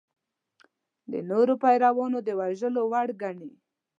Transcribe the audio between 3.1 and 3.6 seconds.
ګڼي.